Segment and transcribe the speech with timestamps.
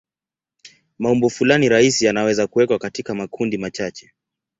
[0.99, 4.13] Maumbo fulani rahisi yanaweza kuwekwa katika makundi machache.